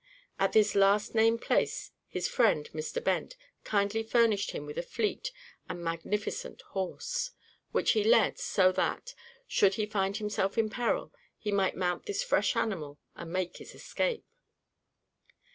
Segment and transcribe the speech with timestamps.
[0.39, 3.03] At this last named place his friend, Mr.
[3.03, 5.31] Bent, kindly furnished him with a fleet
[5.69, 7.29] and magnificent horse,
[7.71, 9.13] which he led, so that,
[9.47, 13.75] should he find himself in peril, he might mount this fresh animal and make his
[13.75, 14.25] escape.